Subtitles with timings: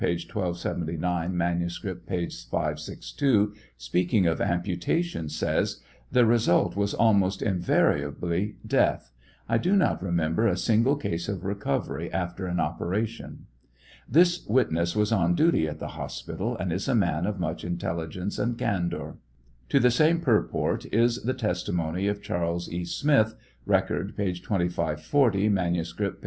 [0.03, 2.27] 1279; manuscript, p.
[2.27, 5.79] 562,) speaking of ampu tation, says:
[6.11, 9.11] The result was almost invariably death;
[9.47, 13.45] I do not remember a single case of recovery after an operation.
[14.09, 18.39] This witness was on duty at the hospital and is a man of much intelligence
[18.39, 19.17] and candor.
[19.69, 22.85] To the same purport is the testimony of Charles E.
[22.85, 23.35] Smith,
[23.67, 24.33] (Record, p.
[24.33, 26.19] 2540; manuscript, p.